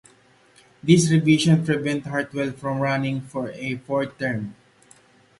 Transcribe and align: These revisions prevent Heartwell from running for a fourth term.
These 0.83 1.11
revisions 1.11 1.63
prevent 1.67 2.05
Heartwell 2.05 2.55
from 2.57 2.79
running 2.79 3.21
for 3.21 3.51
a 3.51 3.75
fourth 3.75 4.17
term. 4.17 4.55